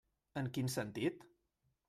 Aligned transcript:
En 0.41 0.47
quin 0.55 0.71
sentit? 0.77 1.23